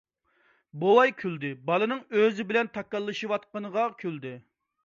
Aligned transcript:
بوۋاي 0.83 1.13
كۈلدى، 1.19 1.51
بالىنىڭ 1.69 2.01
ئۆزى 2.21 2.47
بىلەن 2.53 2.73
تاكاللىشىۋاتقىنىغا 2.79 3.89
كۈلدى. 4.05 4.37